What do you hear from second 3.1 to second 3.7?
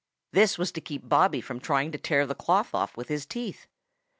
teeth.